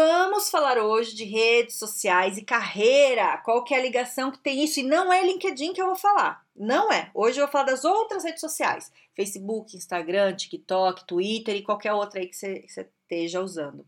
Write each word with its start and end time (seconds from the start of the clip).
Vamos 0.00 0.48
falar 0.48 0.78
hoje 0.78 1.12
de 1.12 1.24
redes 1.24 1.76
sociais 1.76 2.38
e 2.38 2.44
carreira. 2.44 3.36
Qual 3.38 3.64
que 3.64 3.74
é 3.74 3.78
a 3.78 3.82
ligação 3.82 4.30
que 4.30 4.38
tem 4.38 4.62
isso? 4.62 4.78
E 4.78 4.84
não 4.84 5.12
é 5.12 5.26
LinkedIn 5.26 5.72
que 5.72 5.82
eu 5.82 5.86
vou 5.86 5.96
falar. 5.96 6.46
Não 6.54 6.92
é. 6.92 7.10
Hoje 7.12 7.40
eu 7.40 7.46
vou 7.46 7.50
falar 7.50 7.64
das 7.64 7.84
outras 7.84 8.22
redes 8.22 8.40
sociais: 8.40 8.92
Facebook, 9.16 9.76
Instagram, 9.76 10.36
TikTok, 10.36 11.04
Twitter 11.04 11.56
e 11.56 11.64
qualquer 11.64 11.94
outra 11.94 12.20
aí 12.20 12.28
que 12.28 12.36
você, 12.36 12.64
esteja 12.68 13.40
usando. 13.40 13.84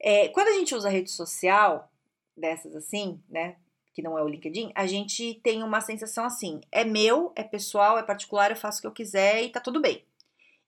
É, 0.00 0.28
quando 0.28 0.48
a 0.48 0.52
gente 0.52 0.74
usa 0.74 0.88
rede 0.88 1.10
social, 1.10 1.92
dessas 2.34 2.74
assim, 2.74 3.20
né? 3.28 3.56
Que 3.92 4.00
não 4.00 4.18
é 4.18 4.22
o 4.22 4.28
LinkedIn, 4.28 4.72
a 4.74 4.86
gente 4.86 5.38
tem 5.44 5.62
uma 5.62 5.82
sensação 5.82 6.24
assim: 6.24 6.62
é 6.72 6.82
meu, 6.82 7.30
é 7.36 7.42
pessoal, 7.42 7.98
é 7.98 8.02
particular, 8.02 8.50
eu 8.50 8.56
faço 8.56 8.78
o 8.78 8.80
que 8.80 8.86
eu 8.86 8.92
quiser 8.92 9.42
e 9.42 9.50
tá 9.50 9.60
tudo 9.60 9.82
bem. 9.82 10.02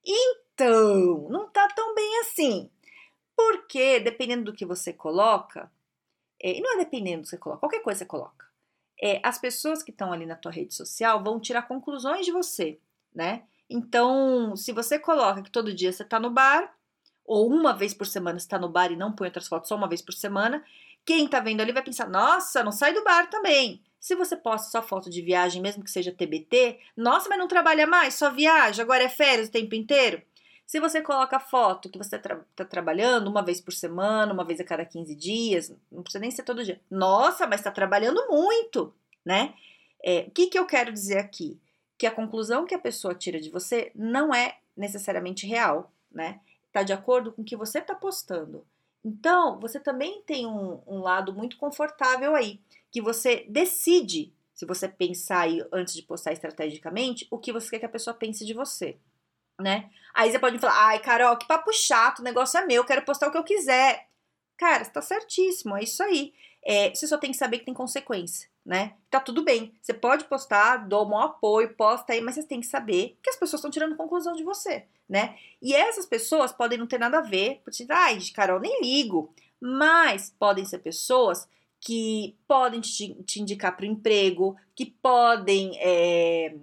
Então, 0.04 1.26
não 1.30 1.48
tá 1.48 1.66
tão 1.74 1.94
bem 1.94 2.20
assim. 2.20 2.70
Porque, 3.38 4.00
dependendo 4.00 4.46
do 4.46 4.52
que 4.52 4.66
você 4.66 4.92
coloca, 4.92 5.70
é, 6.42 6.58
e 6.58 6.60
não 6.60 6.74
é 6.74 6.78
dependendo 6.78 7.18
do 7.18 7.22
que 7.22 7.30
você 7.30 7.38
coloca, 7.38 7.60
qualquer 7.60 7.82
coisa 7.84 8.00
você 8.00 8.04
coloca, 8.04 8.44
é, 9.00 9.20
as 9.22 9.38
pessoas 9.38 9.80
que 9.80 9.92
estão 9.92 10.12
ali 10.12 10.26
na 10.26 10.34
tua 10.34 10.50
rede 10.50 10.74
social 10.74 11.22
vão 11.22 11.38
tirar 11.38 11.62
conclusões 11.62 12.26
de 12.26 12.32
você, 12.32 12.80
né? 13.14 13.44
Então, 13.70 14.56
se 14.56 14.72
você 14.72 14.98
coloca 14.98 15.40
que 15.40 15.52
todo 15.52 15.72
dia 15.72 15.92
você 15.92 16.02
está 16.02 16.18
no 16.18 16.30
bar, 16.30 16.74
ou 17.24 17.48
uma 17.48 17.72
vez 17.72 17.94
por 17.94 18.08
semana 18.08 18.38
está 18.38 18.58
no 18.58 18.68
bar 18.68 18.90
e 18.90 18.96
não 18.96 19.12
põe 19.12 19.28
outras 19.28 19.46
fotos 19.46 19.68
só 19.68 19.76
uma 19.76 19.88
vez 19.88 20.02
por 20.02 20.14
semana, 20.14 20.64
quem 21.04 21.26
está 21.26 21.38
vendo 21.38 21.60
ali 21.60 21.70
vai 21.70 21.84
pensar, 21.84 22.08
nossa, 22.08 22.64
não 22.64 22.72
sai 22.72 22.92
do 22.92 23.04
bar 23.04 23.30
também. 23.30 23.84
Se 24.00 24.16
você 24.16 24.36
posta 24.36 24.68
só 24.68 24.82
foto 24.82 25.08
de 25.08 25.22
viagem, 25.22 25.62
mesmo 25.62 25.84
que 25.84 25.92
seja 25.92 26.10
TBT, 26.10 26.80
nossa, 26.96 27.28
mas 27.28 27.38
não 27.38 27.46
trabalha 27.46 27.86
mais, 27.86 28.14
só 28.14 28.30
viaja, 28.30 28.82
agora 28.82 29.04
é 29.04 29.08
férias 29.08 29.48
o 29.48 29.52
tempo 29.52 29.76
inteiro. 29.76 30.22
Se 30.68 30.78
você 30.80 31.00
coloca 31.00 31.40
foto 31.40 31.88
que 31.88 31.96
você 31.96 32.16
está 32.16 32.18
tra 32.18 32.44
tá 32.54 32.62
trabalhando 32.62 33.28
uma 33.28 33.42
vez 33.42 33.58
por 33.58 33.72
semana, 33.72 34.34
uma 34.34 34.44
vez 34.44 34.60
a 34.60 34.64
cada 34.64 34.84
15 34.84 35.14
dias, 35.14 35.74
não 35.90 36.02
precisa 36.02 36.20
nem 36.20 36.30
ser 36.30 36.42
todo 36.42 36.62
dia. 36.62 36.78
Nossa, 36.90 37.46
mas 37.46 37.60
está 37.60 37.70
trabalhando 37.70 38.28
muito, 38.28 38.94
né? 39.24 39.54
É, 40.04 40.26
o 40.28 40.30
que, 40.30 40.48
que 40.48 40.58
eu 40.58 40.66
quero 40.66 40.92
dizer 40.92 41.20
aqui? 41.20 41.58
Que 41.96 42.06
a 42.06 42.10
conclusão 42.10 42.66
que 42.66 42.74
a 42.74 42.78
pessoa 42.78 43.14
tira 43.14 43.40
de 43.40 43.48
você 43.48 43.90
não 43.94 44.34
é 44.34 44.58
necessariamente 44.76 45.46
real, 45.46 45.90
né? 46.12 46.38
Está 46.66 46.82
de 46.82 46.92
acordo 46.92 47.32
com 47.32 47.40
o 47.40 47.44
que 47.46 47.56
você 47.56 47.78
está 47.78 47.94
postando. 47.94 48.62
Então, 49.02 49.58
você 49.58 49.80
também 49.80 50.20
tem 50.26 50.46
um, 50.46 50.82
um 50.86 50.98
lado 50.98 51.32
muito 51.32 51.56
confortável 51.56 52.36
aí, 52.36 52.60
que 52.92 53.00
você 53.00 53.46
decide, 53.48 54.34
se 54.52 54.66
você 54.66 54.86
pensar 54.86 55.40
aí 55.40 55.66
antes 55.72 55.94
de 55.94 56.02
postar 56.02 56.34
estrategicamente, 56.34 57.26
o 57.30 57.38
que 57.38 57.54
você 57.54 57.70
quer 57.70 57.78
que 57.78 57.86
a 57.86 57.88
pessoa 57.88 58.12
pense 58.12 58.44
de 58.44 58.52
você 58.52 58.98
né? 59.60 59.90
Aí 60.14 60.30
você 60.30 60.38
pode 60.38 60.58
falar, 60.58 60.88
ai, 60.88 60.98
Carol, 61.00 61.36
que 61.36 61.46
papo 61.46 61.72
chato, 61.72 62.20
o 62.20 62.24
negócio 62.24 62.58
é 62.58 62.66
meu, 62.66 62.84
quero 62.84 63.04
postar 63.04 63.28
o 63.28 63.30
que 63.30 63.38
eu 63.38 63.44
quiser. 63.44 64.08
Cara, 64.56 64.84
você 64.84 64.90
tá 64.90 65.02
certíssimo, 65.02 65.76
é 65.76 65.82
isso 65.82 66.02
aí. 66.02 66.32
É, 66.64 66.90
você 66.94 67.06
só 67.06 67.16
tem 67.16 67.30
que 67.30 67.36
saber 67.36 67.58
que 67.58 67.64
tem 67.64 67.74
consequência, 67.74 68.48
né? 68.64 68.94
Tá 69.10 69.20
tudo 69.20 69.44
bem. 69.44 69.72
Você 69.80 69.94
pode 69.94 70.24
postar, 70.24 70.88
dou 70.88 71.08
um 71.08 71.18
apoio, 71.18 71.74
posta 71.74 72.12
aí, 72.12 72.20
mas 72.20 72.34
você 72.34 72.42
tem 72.42 72.60
que 72.60 72.66
saber 72.66 73.16
que 73.22 73.30
as 73.30 73.36
pessoas 73.36 73.60
estão 73.60 73.70
tirando 73.70 73.96
conclusão 73.96 74.34
de 74.34 74.42
você, 74.42 74.84
né? 75.08 75.36
E 75.62 75.74
essas 75.74 76.04
pessoas 76.04 76.52
podem 76.52 76.78
não 76.78 76.86
ter 76.86 76.98
nada 76.98 77.18
a 77.18 77.22
ver, 77.22 77.60
porque, 77.64 77.86
ai, 77.88 78.18
Carol, 78.34 78.60
nem 78.60 78.80
ligo. 78.82 79.32
Mas 79.60 80.34
podem 80.38 80.64
ser 80.64 80.78
pessoas 80.78 81.48
que 81.80 82.36
podem 82.46 82.80
te, 82.80 83.14
te 83.22 83.40
indicar 83.40 83.76
para 83.76 83.84
o 83.84 83.88
emprego, 83.88 84.56
que 84.74 84.86
podem. 84.86 85.78
É, 85.78 86.54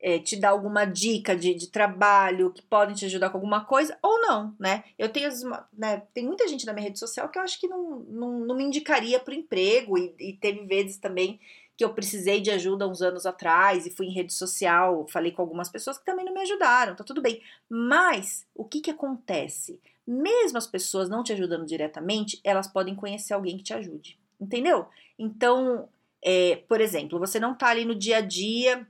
é, 0.00 0.18
te 0.18 0.36
dar 0.36 0.50
alguma 0.50 0.84
dica 0.86 1.36
de, 1.36 1.54
de, 1.54 1.68
trabalho 1.68 2.50
que 2.52 2.62
podem 2.62 2.94
te 2.94 3.04
ajudar 3.04 3.28
com 3.28 3.36
alguma 3.36 3.64
coisa 3.64 3.98
ou 4.02 4.20
não, 4.20 4.54
né? 4.58 4.84
Eu 4.98 5.10
tenho, 5.10 5.28
né, 5.76 6.02
tem 6.14 6.24
muita 6.24 6.48
gente 6.48 6.64
na 6.64 6.72
minha 6.72 6.84
rede 6.84 6.98
social 6.98 7.28
que 7.28 7.38
eu 7.38 7.42
acho 7.42 7.60
que 7.60 7.68
não, 7.68 8.00
não, 8.08 8.40
não 8.40 8.56
me 8.56 8.64
indicaria 8.64 9.20
para 9.20 9.32
o 9.32 9.36
emprego 9.36 9.98
e, 9.98 10.14
e, 10.18 10.32
teve 10.32 10.64
vezes 10.64 10.96
também 10.96 11.38
que 11.76 11.84
eu 11.84 11.92
precisei 11.92 12.40
de 12.40 12.50
ajuda 12.50 12.88
uns 12.88 13.02
anos 13.02 13.26
atrás 13.26 13.86
e 13.86 13.90
fui 13.90 14.06
em 14.06 14.12
rede 14.12 14.32
social, 14.32 15.06
falei 15.06 15.32
com 15.32 15.42
algumas 15.42 15.68
pessoas 15.68 15.98
que 15.98 16.04
também 16.04 16.24
não 16.24 16.32
me 16.32 16.40
ajudaram, 16.40 16.94
tá 16.94 17.04
tudo 17.04 17.22
bem. 17.22 17.42
Mas 17.68 18.46
o 18.54 18.64
que 18.64 18.80
que 18.80 18.90
acontece? 18.90 19.80
Mesmo 20.06 20.58
as 20.58 20.66
pessoas 20.66 21.08
não 21.08 21.22
te 21.22 21.32
ajudando 21.32 21.66
diretamente, 21.66 22.40
elas 22.42 22.66
podem 22.66 22.94
conhecer 22.94 23.34
alguém 23.34 23.56
que 23.58 23.64
te 23.64 23.74
ajude, 23.74 24.18
entendeu? 24.40 24.86
Então, 25.18 25.88
é, 26.22 26.56
por 26.68 26.80
exemplo, 26.80 27.18
você 27.18 27.38
não 27.38 27.54
tá 27.54 27.68
ali 27.68 27.84
no 27.84 27.94
dia 27.94 28.18
a 28.18 28.20
dia 28.20 28.86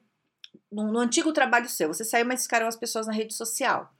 no, 0.71 0.91
no 0.91 0.99
antigo 0.99 1.33
trabalho 1.33 1.69
seu, 1.69 1.89
você 1.89 2.05
saiu, 2.05 2.27
mas 2.27 2.43
ficaram 2.43 2.67
as 2.67 2.77
pessoas 2.77 3.07
na 3.07 3.13
rede 3.13 3.35
social. 3.35 3.93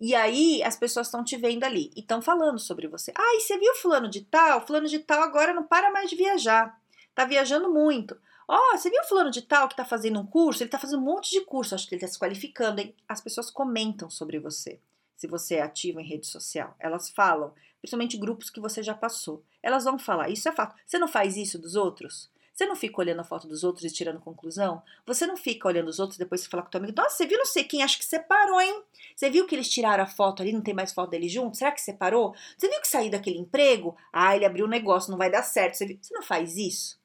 E 0.00 0.14
aí 0.14 0.62
as 0.62 0.76
pessoas 0.76 1.06
estão 1.06 1.22
te 1.22 1.36
vendo 1.36 1.64
ali 1.64 1.90
e 1.94 2.00
estão 2.00 2.22
falando 2.22 2.58
sobre 2.58 2.88
você. 2.88 3.12
Ah, 3.14 3.36
e 3.36 3.40
você 3.40 3.58
viu 3.58 3.74
fulano 3.74 4.08
de 4.08 4.22
tal? 4.22 4.66
Fulano 4.66 4.88
de 4.88 4.98
tal 4.98 5.22
agora 5.22 5.52
não 5.52 5.64
para 5.64 5.90
mais 5.90 6.08
de 6.08 6.16
viajar. 6.16 6.80
Tá 7.14 7.26
viajando 7.26 7.70
muito. 7.70 8.18
Ó, 8.48 8.56
oh, 8.56 8.78
você 8.78 8.88
viu 8.88 9.04
fulano 9.04 9.30
de 9.30 9.42
tal 9.42 9.68
que 9.68 9.76
tá 9.76 9.84
fazendo 9.84 10.18
um 10.18 10.26
curso? 10.26 10.62
Ele 10.62 10.70
tá 10.70 10.78
fazendo 10.78 11.00
um 11.00 11.04
monte 11.04 11.30
de 11.30 11.42
curso, 11.42 11.74
acho 11.74 11.86
que 11.86 11.94
ele 11.94 12.00
tá 12.00 12.08
se 12.08 12.18
qualificando. 12.18 12.80
Hein? 12.80 12.94
As 13.06 13.20
pessoas 13.20 13.50
comentam 13.50 14.08
sobre 14.08 14.38
você, 14.38 14.80
se 15.16 15.26
você 15.26 15.56
é 15.56 15.62
ativo 15.62 16.00
em 16.00 16.08
rede 16.08 16.26
social. 16.26 16.74
Elas 16.80 17.10
falam, 17.10 17.52
principalmente 17.80 18.16
grupos 18.16 18.48
que 18.48 18.58
você 18.58 18.82
já 18.82 18.94
passou. 18.94 19.44
Elas 19.62 19.84
vão 19.84 19.98
falar, 19.98 20.30
isso 20.30 20.48
é 20.48 20.52
fato. 20.52 20.74
Você 20.86 20.98
não 20.98 21.08
faz 21.08 21.36
isso 21.36 21.58
dos 21.58 21.76
outros? 21.76 22.30
Você 22.60 22.66
não 22.66 22.76
fica 22.76 23.00
olhando 23.00 23.20
a 23.20 23.24
foto 23.24 23.48
dos 23.48 23.64
outros 23.64 23.86
e 23.86 23.90
tirando 23.90 24.20
conclusão? 24.20 24.82
Você 25.06 25.26
não 25.26 25.34
fica 25.34 25.66
olhando 25.66 25.88
os 25.88 25.98
outros 25.98 26.16
e 26.16 26.18
depois 26.18 26.42
você 26.42 26.48
fala 26.50 26.62
com 26.62 26.68
o 26.68 26.70
teu 26.70 26.78
amigo, 26.78 26.94
nossa, 26.94 27.16
você 27.16 27.26
viu 27.26 27.38
não 27.38 27.46
sei 27.46 27.64
quem, 27.64 27.82
acho 27.82 27.96
que 27.96 28.04
separou, 28.04 28.60
hein? 28.60 28.82
Você 29.16 29.30
viu 29.30 29.46
que 29.46 29.54
eles 29.54 29.66
tiraram 29.66 30.04
a 30.04 30.06
foto 30.06 30.42
ali, 30.42 30.52
não 30.52 30.60
tem 30.60 30.74
mais 30.74 30.92
foto 30.92 31.08
dele 31.08 31.26
junto? 31.26 31.56
Será 31.56 31.72
que 31.72 31.80
separou? 31.80 32.34
Você 32.58 32.68
viu 32.68 32.78
que 32.82 32.86
saiu 32.86 33.10
daquele 33.10 33.38
emprego? 33.38 33.96
Ah, 34.12 34.36
ele 34.36 34.44
abriu 34.44 34.66
um 34.66 34.68
negócio, 34.68 35.10
não 35.10 35.16
vai 35.16 35.30
dar 35.30 35.42
certo. 35.42 35.78
Você, 35.78 35.98
você 36.02 36.12
não 36.12 36.20
faz 36.20 36.58
isso? 36.58 37.00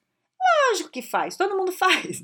Lógico 0.68 0.90
que 0.90 1.00
faz, 1.00 1.38
todo 1.38 1.56
mundo 1.56 1.72
faz. 1.72 2.22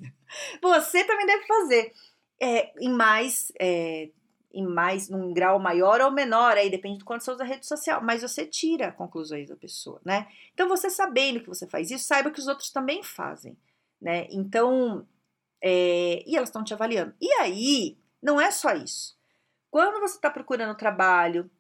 Você 0.61 1.03
também 1.05 1.25
deve 1.25 1.47
fazer. 1.47 1.95
É, 2.39 2.71
em 2.85 2.93
mais 2.93 3.51
é, 3.59 4.11
em 4.53 4.67
mais 4.67 5.09
num 5.09 5.33
grau 5.33 5.59
maior 5.59 6.01
ou 6.01 6.11
menor, 6.11 6.57
aí 6.57 6.71
depende 6.71 6.99
do 6.99 7.05
quanto 7.05 7.25
você 7.25 7.31
usa 7.31 7.43
a 7.43 7.47
rede 7.47 7.67
social, 7.67 8.03
mas 8.03 8.23
você 8.23 8.47
tira 8.47 8.93
conclusões 8.93 9.49
da 9.49 9.57
pessoa, 9.57 10.01
né? 10.05 10.29
Então 10.53 10.69
você 10.69 10.91
sabendo 10.91 11.41
que 11.41 11.49
você 11.49 11.67
faz 11.67 11.91
isso, 11.91 12.05
saiba 12.05 12.31
que 12.31 12.41
os 12.41 12.47
outros 12.47 12.71
também 12.71 13.03
fazem, 13.03 13.57
né? 14.01 14.27
Então, 14.31 15.07
é, 15.63 16.23
e 16.27 16.37
elas 16.37 16.49
estão 16.49 16.65
te 16.65 16.75
avaliando. 16.75 17.15
E 17.21 17.33
aí, 17.35 17.99
não 18.23 18.41
é 18.41 18.51
só 18.51 18.75
isso. 18.75 19.17
Quando 19.71 20.01
você 20.01 20.17
está 20.17 20.31
procurando 20.31 20.77
trabalho, 20.77 21.51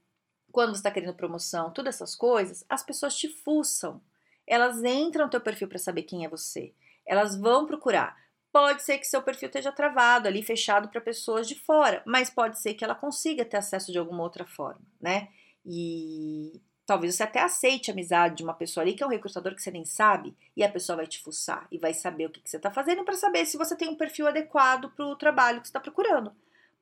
quando 0.52 0.70
você 0.70 0.80
está 0.80 0.90
querendo 0.90 1.14
promoção, 1.14 1.72
todas 1.72 1.94
essas 1.94 2.14
coisas, 2.14 2.64
as 2.68 2.82
pessoas 2.82 3.16
te 3.16 3.28
fuçam. 3.28 4.02
Elas 4.46 4.82
entram 4.84 5.24
no 5.24 5.30
teu 5.30 5.40
perfil 5.40 5.66
para 5.66 5.78
saber 5.78 6.02
quem 6.02 6.24
é 6.24 6.28
você. 6.28 6.74
Elas 7.06 7.36
vão 7.36 7.66
procurar. 7.66 8.16
Pode 8.52 8.82
ser 8.82 8.98
que 8.98 9.06
seu 9.06 9.22
perfil 9.22 9.46
esteja 9.46 9.72
travado 9.72 10.28
ali, 10.28 10.42
fechado 10.42 10.88
para 10.88 11.00
pessoas 11.00 11.48
de 11.48 11.54
fora, 11.54 12.02
mas 12.06 12.28
pode 12.28 12.60
ser 12.60 12.74
que 12.74 12.84
ela 12.84 12.94
consiga 12.94 13.46
ter 13.46 13.56
acesso 13.56 13.90
de 13.90 13.98
alguma 13.98 14.22
outra 14.22 14.44
forma, 14.44 14.82
né? 15.00 15.28
E 15.64 16.60
talvez 16.84 17.14
você 17.14 17.22
até 17.22 17.40
aceite 17.40 17.90
a 17.90 17.94
amizade 17.94 18.36
de 18.36 18.42
uma 18.42 18.52
pessoa 18.52 18.84
ali 18.84 18.92
que 18.92 19.02
é 19.02 19.06
um 19.06 19.10
recrutador 19.10 19.54
que 19.54 19.62
você 19.62 19.70
nem 19.70 19.86
sabe, 19.86 20.36
e 20.54 20.62
a 20.62 20.70
pessoa 20.70 20.96
vai 20.96 21.06
te 21.06 21.22
fuçar 21.22 21.66
e 21.72 21.78
vai 21.78 21.94
saber 21.94 22.26
o 22.26 22.30
que, 22.30 22.42
que 22.42 22.50
você 22.50 22.58
está 22.58 22.70
fazendo 22.70 23.02
para 23.04 23.16
saber 23.16 23.46
se 23.46 23.56
você 23.56 23.74
tem 23.74 23.88
um 23.88 23.96
perfil 23.96 24.26
adequado 24.26 24.90
para 24.90 25.06
o 25.06 25.16
trabalho 25.16 25.62
que 25.62 25.68
você 25.68 25.70
está 25.70 25.80
procurando. 25.80 26.30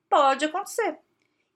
Pode 0.08 0.44
acontecer. 0.44 0.98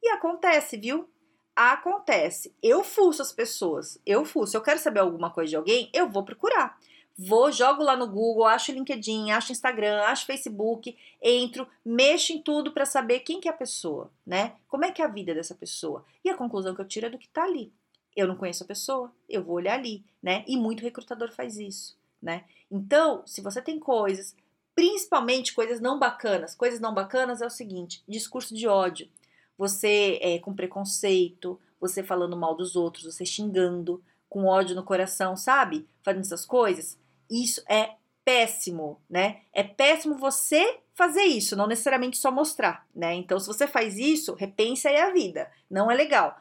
E 0.01 0.09
acontece, 0.11 0.77
viu? 0.77 1.11
Acontece. 1.57 2.55
Eu 2.63 2.85
fuço 2.85 3.21
as 3.21 3.33
pessoas. 3.33 3.99
Eu 4.07 4.25
fuço. 4.25 4.57
Eu 4.57 4.63
quero 4.63 4.79
saber 4.79 5.01
alguma 5.01 5.31
coisa 5.31 5.51
de 5.51 5.57
alguém, 5.57 5.91
eu 5.93 6.09
vou 6.09 6.25
procurar. 6.25 6.79
Vou, 7.17 7.53
jogo 7.53 7.85
lá 7.85 7.97
no 7.97 8.09
Google, 8.09 8.45
acho 8.45 8.73
LinkedIn, 8.73 9.31
acho 9.31 9.53
Instagram, 9.53 10.03
acho 10.03 10.27
Facebook, 10.27 10.97
entro, 11.23 11.67
mexo 11.85 12.33
em 12.33 12.43
tudo 12.43 12.73
para 12.73 12.85
saber 12.85 13.21
quem 13.21 13.41
que 13.41 13.47
é 13.47 13.53
a 13.53 13.57
pessoa, 13.57 14.11
né? 14.27 14.57
Como 14.67 14.85
é 14.85 14.91
que 14.91 15.01
é 15.01 15.05
a 15.05 15.09
vida 15.09 15.33
dessa 15.33 15.55
pessoa? 15.55 16.05
E 16.25 16.29
a 16.29 16.37
conclusão 16.37 16.75
que 16.75 16.81
eu 16.81 16.89
tiro 16.89 17.07
é 17.07 17.11
do 17.11 17.19
que 17.19 17.29
tá 17.29 17.45
ali. 17.45 17.73
Eu 18.17 18.27
não 18.27 18.35
conheço 18.37 18.65
a 18.65 18.67
pessoa, 18.67 19.13
eu 19.29 19.45
vou 19.45 19.55
olhar 19.55 19.79
ali, 19.79 20.05
né? 20.21 20.45
E 20.49 20.57
muito 20.57 20.83
recrutador 20.83 21.31
faz 21.31 21.57
isso, 21.57 21.97
né? 22.21 22.45
Então, 22.69 23.23
se 23.25 23.41
você 23.41 23.63
tem 23.63 23.79
coisas, 23.79 24.35
principalmente 24.75 25.55
coisas 25.55 25.81
não 25.81 26.01
bacanas, 26.01 26.57
coisas 26.57 26.81
não 26.81 26.93
bacanas 26.93 27.41
é 27.41 27.47
o 27.47 27.51
seguinte: 27.51 28.03
discurso 28.09 28.53
de 28.55 28.67
ódio. 28.67 29.09
Você 29.57 30.19
é, 30.21 30.41
com 30.41 30.53
preconceito, 30.53 31.61
você 31.81 32.03
falando 32.03 32.37
mal 32.37 32.57
dos 32.57 32.75
outros, 32.75 33.05
você 33.05 33.25
xingando, 33.25 34.03
com 34.29 34.47
ódio 34.47 34.75
no 34.75 34.83
coração, 34.83 35.37
sabe? 35.37 35.87
Fazendo 36.03 36.23
essas 36.23 36.45
coisas 36.45 36.99
Isso 37.31 37.63
é 37.69 37.95
péssimo, 38.25 39.01
né? 39.09 39.43
É 39.53 39.63
péssimo 39.63 40.17
você 40.17 40.81
fazer 40.95 41.25
isso, 41.25 41.57
não 41.57 41.67
necessariamente 41.67 42.17
só 42.17 42.31
mostrar, 42.31 42.87
né? 42.95 43.15
Então, 43.15 43.39
se 43.39 43.47
você 43.47 43.67
faz 43.67 43.99
isso, 43.99 44.35
repensa 44.35 44.89
aí 44.89 44.97
a 44.97 45.11
vida. 45.11 45.51
Não 45.71 45.91
é 45.91 45.95
legal. 45.95 46.37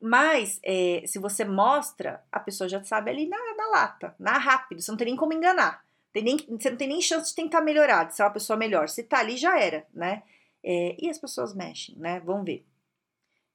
Mas, 0.00 0.60
é, 0.62 1.02
se 1.06 1.18
você 1.18 1.44
mostra, 1.44 2.22
a 2.30 2.38
pessoa 2.38 2.68
já 2.68 2.82
sabe 2.84 3.10
ali 3.10 3.26
na, 3.26 3.38
na 3.56 3.66
lata, 3.70 4.14
na 4.18 4.38
rápido, 4.38 4.80
você 4.80 4.90
não 4.90 4.98
tem 4.98 5.08
nem 5.08 5.16
como 5.16 5.32
enganar. 5.32 5.84
Tem 6.12 6.22
nem, 6.22 6.36
você 6.36 6.70
não 6.70 6.76
tem 6.76 6.88
nem 6.88 7.02
chance 7.02 7.30
de 7.30 7.34
tentar 7.34 7.60
melhorar, 7.60 8.04
de 8.04 8.14
ser 8.14 8.22
uma 8.22 8.30
pessoa 8.30 8.56
melhor. 8.56 8.88
Se 8.88 9.02
tá 9.02 9.18
ali, 9.18 9.36
já 9.36 9.58
era, 9.58 9.86
né? 9.92 10.22
É, 10.64 10.96
e 10.98 11.10
as 11.10 11.18
pessoas 11.18 11.54
mexem, 11.54 11.94
né? 11.96 12.20
Vamos 12.20 12.44
ver. 12.44 12.64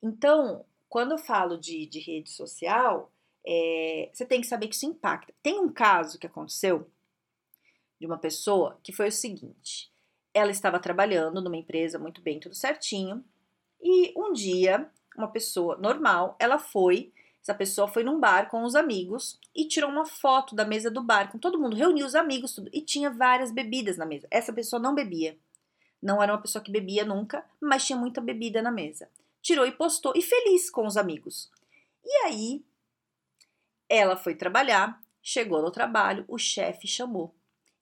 Então, 0.01 0.65
quando 0.89 1.11
eu 1.11 1.17
falo 1.17 1.57
de, 1.57 1.85
de 1.85 1.99
rede 1.99 2.29
social, 2.29 3.11
é, 3.45 4.09
você 4.13 4.25
tem 4.25 4.41
que 4.41 4.47
saber 4.47 4.67
que 4.67 4.75
isso 4.75 4.85
impacta. 4.85 5.33
Tem 5.41 5.59
um 5.59 5.71
caso 5.71 6.19
que 6.19 6.27
aconteceu 6.27 6.89
de 7.99 8.05
uma 8.05 8.17
pessoa 8.17 8.79
que 8.83 8.93
foi 8.93 9.07
o 9.07 9.11
seguinte: 9.11 9.91
ela 10.33 10.51
estava 10.51 10.79
trabalhando 10.79 11.41
numa 11.41 11.57
empresa 11.57 11.99
muito 11.99 12.21
bem, 12.21 12.39
tudo 12.39 12.55
certinho, 12.55 13.23
e 13.81 14.13
um 14.15 14.31
dia, 14.31 14.89
uma 15.17 15.27
pessoa 15.27 15.77
normal, 15.77 16.35
ela 16.39 16.59
foi. 16.59 17.11
Essa 17.41 17.55
pessoa 17.55 17.87
foi 17.87 18.03
num 18.03 18.19
bar 18.19 18.51
com 18.51 18.63
os 18.63 18.75
amigos 18.75 19.39
e 19.55 19.67
tirou 19.67 19.89
uma 19.89 20.05
foto 20.05 20.53
da 20.53 20.63
mesa 20.63 20.91
do 20.91 21.01
bar 21.01 21.31
com 21.31 21.39
todo 21.39 21.59
mundo, 21.59 21.75
reuniu 21.75 22.05
os 22.05 22.13
amigos 22.13 22.53
tudo, 22.53 22.69
e 22.71 22.81
tinha 22.81 23.09
várias 23.09 23.51
bebidas 23.51 23.97
na 23.97 24.05
mesa. 24.05 24.27
Essa 24.29 24.53
pessoa 24.53 24.79
não 24.79 24.93
bebia. 24.93 25.35
Não 25.99 26.21
era 26.21 26.33
uma 26.33 26.41
pessoa 26.41 26.63
que 26.63 26.71
bebia 26.71 27.03
nunca, 27.03 27.43
mas 27.59 27.85
tinha 27.85 27.97
muita 27.97 28.21
bebida 28.21 28.61
na 28.61 28.71
mesa. 28.71 29.09
Tirou 29.41 29.65
e 29.65 29.71
postou, 29.71 30.13
e 30.15 30.21
feliz 30.21 30.69
com 30.69 30.85
os 30.85 30.97
amigos. 30.97 31.49
E 32.05 32.25
aí, 32.25 32.63
ela 33.91 34.15
foi 34.15 34.33
trabalhar, 34.33 35.01
chegou 35.21 35.61
no 35.61 35.69
trabalho, 35.69 36.23
o 36.29 36.37
chefe 36.37 36.87
chamou. 36.87 37.35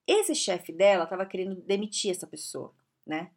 Esse 0.07 0.33
chefe 0.33 0.73
dela 0.73 1.03
estava 1.03 1.23
querendo 1.23 1.61
demitir 1.61 2.09
essa 2.09 2.25
pessoa, 2.25 2.73
né? 3.05 3.29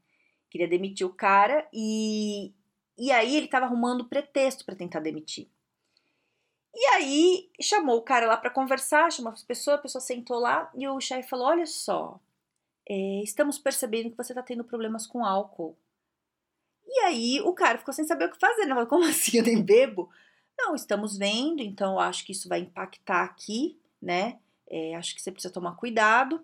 Queria 0.48 0.66
demitir 0.66 1.06
o 1.06 1.12
cara 1.12 1.68
e, 1.70 2.54
e 2.96 3.12
aí 3.12 3.36
ele 3.36 3.44
estava 3.44 3.66
arrumando 3.66 4.08
pretexto 4.08 4.64
para 4.64 4.74
tentar 4.74 5.00
demitir. 5.00 5.50
E 6.74 6.86
aí 6.94 7.50
chamou 7.60 7.98
o 7.98 8.02
cara 8.02 8.26
lá 8.26 8.38
para 8.38 8.48
conversar, 8.48 9.12
chamou 9.12 9.32
as 9.32 9.44
pessoas, 9.44 9.78
a 9.78 9.82
pessoa 9.82 10.00
sentou 10.00 10.38
lá 10.38 10.72
e 10.74 10.88
o 10.88 10.98
chefe 10.98 11.28
falou: 11.28 11.48
Olha 11.48 11.66
só, 11.66 12.18
é, 12.88 13.22
estamos 13.22 13.58
percebendo 13.58 14.10
que 14.10 14.16
você 14.16 14.32
está 14.32 14.42
tendo 14.42 14.64
problemas 14.64 15.06
com 15.06 15.22
álcool. 15.22 15.76
E 16.86 17.00
aí 17.00 17.40
o 17.42 17.52
cara 17.52 17.78
ficou 17.78 17.92
sem 17.92 18.06
saber 18.06 18.26
o 18.26 18.30
que 18.30 18.38
fazer, 18.38 18.64
né? 18.64 18.86
Como 18.86 19.04
assim? 19.04 19.36
Eu 19.36 19.44
nem 19.44 19.62
bebo? 19.62 20.10
Não, 20.64 20.76
estamos 20.76 21.18
vendo, 21.18 21.60
então 21.60 21.98
acho 21.98 22.24
que 22.24 22.30
isso 22.30 22.48
vai 22.48 22.60
impactar 22.60 23.24
aqui, 23.24 23.76
né? 24.00 24.38
É, 24.70 24.94
acho 24.94 25.12
que 25.12 25.20
você 25.20 25.32
precisa 25.32 25.52
tomar 25.52 25.74
cuidado. 25.74 26.40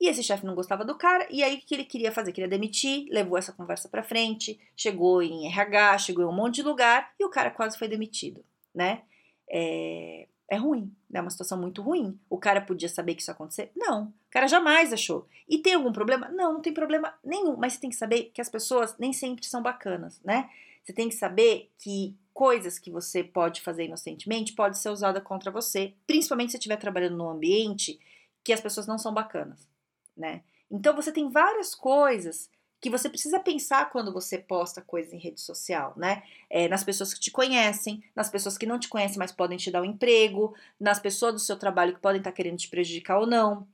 E 0.00 0.08
esse 0.08 0.22
chefe 0.22 0.46
não 0.46 0.54
gostava 0.54 0.84
do 0.84 0.94
cara, 0.94 1.26
e 1.30 1.42
aí 1.42 1.56
o 1.56 1.60
que 1.60 1.74
ele 1.74 1.84
queria 1.84 2.12
fazer? 2.12 2.30
Queria 2.30 2.48
demitir, 2.48 3.08
levou 3.10 3.36
essa 3.36 3.52
conversa 3.52 3.88
para 3.88 4.04
frente, 4.04 4.60
chegou 4.76 5.20
em 5.22 5.46
RH, 5.46 5.98
chegou 5.98 6.24
em 6.24 6.28
um 6.28 6.32
monte 6.32 6.56
de 6.56 6.62
lugar, 6.62 7.12
e 7.18 7.24
o 7.24 7.30
cara 7.30 7.50
quase 7.50 7.76
foi 7.76 7.88
demitido, 7.88 8.44
né? 8.74 9.02
É, 9.50 10.28
é 10.48 10.56
ruim, 10.56 10.94
né? 11.10 11.18
É 11.18 11.22
uma 11.22 11.30
situação 11.30 11.58
muito 11.58 11.82
ruim. 11.82 12.16
O 12.30 12.38
cara 12.38 12.60
podia 12.60 12.88
saber 12.88 13.14
que 13.14 13.22
isso 13.22 13.30
ia 13.30 13.34
acontecer? 13.34 13.72
Não, 13.74 14.04
o 14.04 14.30
cara 14.30 14.46
jamais 14.46 14.92
achou. 14.92 15.26
E 15.48 15.58
tem 15.58 15.74
algum 15.74 15.92
problema? 15.92 16.28
Não, 16.28 16.54
não 16.54 16.60
tem 16.60 16.72
problema 16.72 17.12
nenhum, 17.24 17.56
mas 17.56 17.72
você 17.72 17.80
tem 17.80 17.90
que 17.90 17.96
saber 17.96 18.30
que 18.32 18.40
as 18.40 18.48
pessoas 18.48 18.96
nem 18.98 19.12
sempre 19.12 19.44
são 19.44 19.60
bacanas, 19.60 20.20
né? 20.22 20.48
Você 20.86 20.94
tem 20.94 21.08
que 21.10 21.16
saber 21.16 21.70
que 21.76 22.16
coisas 22.32 22.78
que 22.78 22.90
você 22.90 23.22
pode 23.22 23.60
fazer 23.60 23.84
inocentemente 23.84 24.54
pode 24.54 24.78
ser 24.78 24.88
usada 24.88 25.20
contra 25.20 25.50
você, 25.50 25.92
principalmente 26.06 26.52
se 26.52 26.56
estiver 26.56 26.76
trabalhando 26.76 27.16
num 27.16 27.28
ambiente 27.28 27.98
que 28.42 28.52
as 28.52 28.60
pessoas 28.60 28.86
não 28.86 28.96
são 28.96 29.12
bacanas 29.12 29.68
né? 30.16 30.42
Então 30.70 30.96
você 30.96 31.12
tem 31.12 31.28
várias 31.28 31.74
coisas 31.74 32.50
que 32.80 32.90
você 32.90 33.08
precisa 33.08 33.40
pensar 33.40 33.90
quando 33.90 34.12
você 34.12 34.38
posta 34.38 34.80
coisas 34.80 35.12
em 35.12 35.18
rede 35.18 35.40
social, 35.40 35.92
né? 35.96 36.22
É, 36.48 36.68
nas 36.68 36.84
pessoas 36.84 37.12
que 37.12 37.20
te 37.20 37.30
conhecem, 37.30 38.02
nas 38.14 38.30
pessoas 38.30 38.56
que 38.56 38.66
não 38.66 38.78
te 38.78 38.88
conhecem, 38.88 39.18
mas 39.18 39.32
podem 39.32 39.58
te 39.58 39.70
dar 39.70 39.82
um 39.82 39.84
emprego, 39.84 40.54
nas 40.78 40.98
pessoas 40.98 41.34
do 41.34 41.40
seu 41.40 41.56
trabalho 41.56 41.94
que 41.94 42.00
podem 42.00 42.18
estar 42.18 42.32
querendo 42.32 42.58
te 42.58 42.68
prejudicar 42.68 43.18
ou 43.18 43.26
não. 43.26 43.66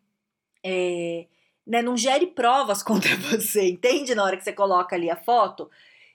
É, 0.64 1.26
né, 1.66 1.82
não 1.82 1.96
gere 1.96 2.26
provas 2.28 2.82
contra 2.84 3.16
você, 3.16 3.68
entende? 3.70 4.14
Na 4.14 4.24
hora 4.24 4.36
que 4.36 4.44
você 4.44 4.52
coloca 4.52 4.96
ali 4.96 5.10
a 5.10 5.16
foto. 5.16 5.70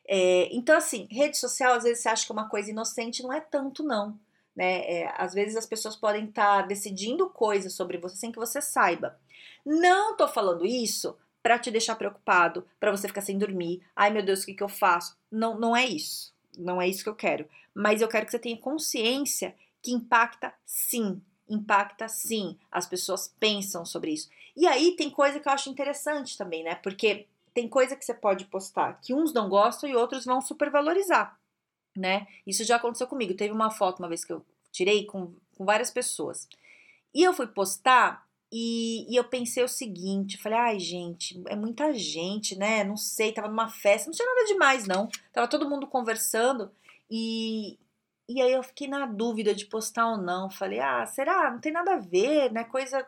É, 0.07 0.47
então, 0.55 0.77
assim, 0.77 1.07
rede 1.11 1.37
social, 1.37 1.73
às 1.73 1.83
vezes 1.83 2.01
você 2.01 2.09
acha 2.09 2.25
que 2.25 2.31
é 2.31 2.33
uma 2.33 2.49
coisa 2.49 2.71
inocente, 2.71 3.21
não 3.21 3.33
é 3.33 3.41
tanto, 3.41 3.83
não. 3.83 4.17
Né? 4.55 4.79
É, 4.89 5.13
às 5.17 5.33
vezes 5.33 5.55
as 5.55 5.65
pessoas 5.65 5.95
podem 5.95 6.25
estar 6.25 6.63
decidindo 6.63 7.29
coisas 7.29 7.73
sobre 7.73 7.97
você 7.97 8.15
sem 8.15 8.31
que 8.31 8.39
você 8.39 8.61
saiba. 8.61 9.19
Não 9.65 10.15
tô 10.15 10.27
falando 10.27 10.65
isso 10.65 11.15
para 11.43 11.59
te 11.59 11.69
deixar 11.69 11.95
preocupado, 11.95 12.65
para 12.79 12.91
você 12.91 13.07
ficar 13.07 13.21
sem 13.21 13.37
dormir. 13.37 13.81
Ai 13.95 14.09
meu 14.09 14.23
Deus, 14.23 14.41
o 14.41 14.45
que, 14.45 14.53
que 14.53 14.63
eu 14.63 14.69
faço? 14.69 15.17
Não, 15.31 15.59
não 15.59 15.75
é 15.75 15.85
isso. 15.85 16.33
Não 16.57 16.81
é 16.81 16.87
isso 16.87 17.03
que 17.03 17.09
eu 17.09 17.15
quero. 17.15 17.47
Mas 17.73 18.01
eu 18.01 18.07
quero 18.07 18.25
que 18.25 18.31
você 18.31 18.39
tenha 18.39 18.57
consciência 18.57 19.53
que 19.81 19.91
impacta 19.91 20.53
sim. 20.65 21.21
Impacta 21.47 22.07
sim. 22.07 22.57
As 22.71 22.87
pessoas 22.87 23.33
pensam 23.39 23.85
sobre 23.85 24.11
isso. 24.11 24.29
E 24.55 24.65
aí 24.65 24.95
tem 24.95 25.09
coisa 25.09 25.39
que 25.39 25.47
eu 25.47 25.53
acho 25.53 25.69
interessante 25.69 26.37
também, 26.37 26.63
né? 26.63 26.75
Porque 26.75 27.27
tem 27.57 27.67
coisa 27.67 27.95
que 27.95 28.05
você 28.05 28.13
pode 28.13 28.45
postar 28.45 29.01
que 29.01 29.15
uns 29.15 29.33
não 29.33 29.49
gostam 29.49 29.89
e 29.89 29.95
outros 29.95 30.25
vão 30.25 30.39
supervalorizar, 30.39 31.39
né? 31.95 32.27
Isso 32.45 32.63
já 32.63 32.75
aconteceu 32.75 33.07
comigo. 33.07 33.33
Teve 33.33 33.51
uma 33.51 33.71
foto 33.71 33.97
uma 33.97 34.07
vez 34.07 34.23
que 34.23 34.31
eu 34.31 34.45
tirei 34.71 35.07
com, 35.07 35.33
com 35.55 35.65
várias 35.65 35.89
pessoas. 35.89 36.47
E 37.11 37.23
eu 37.23 37.33
fui 37.33 37.47
postar 37.47 38.27
e, 38.51 39.11
e, 39.11 39.15
eu 39.15 39.23
pensei 39.23 39.63
o 39.63 39.67
seguinte, 39.67 40.37
falei, 40.37 40.59
ai 40.59 40.79
gente, 40.79 41.41
é 41.47 41.55
muita 41.55 41.91
gente, 41.95 42.55
né? 42.55 42.83
Não 42.83 42.95
sei, 42.95 43.31
tava 43.31 43.47
numa 43.47 43.69
festa, 43.69 44.05
não 44.07 44.15
tinha 44.15 44.27
nada 44.35 44.45
demais, 44.45 44.85
não. 44.85 45.09
Tava 45.33 45.47
todo 45.47 45.67
mundo 45.67 45.87
conversando 45.87 46.71
e, 47.09 47.79
e 48.29 48.39
aí 48.39 48.53
eu 48.53 48.61
fiquei 48.61 48.87
na 48.87 49.07
dúvida 49.07 49.55
de 49.55 49.65
postar 49.65 50.11
ou 50.11 50.17
não. 50.17 50.47
Falei, 50.47 50.79
ah, 50.79 51.07
será? 51.07 51.49
Não 51.49 51.59
tem 51.59 51.71
nada 51.71 51.95
a 51.95 51.99
ver, 51.99 52.51
né? 52.51 52.65
Coisa. 52.65 53.03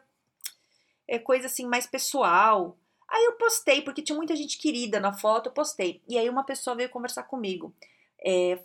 É 1.08 1.20
coisa 1.20 1.46
assim 1.46 1.68
mais 1.68 1.86
pessoal. 1.86 2.76
Aí 3.12 3.26
eu 3.26 3.34
postei, 3.34 3.82
porque 3.82 4.02
tinha 4.02 4.16
muita 4.16 4.36
gente 4.36 4.58
querida 4.58 5.00
na 5.00 5.14
foto, 5.14 5.48
eu 5.48 5.54
postei. 5.54 6.02
E 6.08 6.18
aí 6.18 6.30
uma 6.30 6.44
pessoa 6.44 6.76
veio 6.76 6.90
conversar 6.90 7.24
comigo. 7.24 7.74
É, 8.22 8.62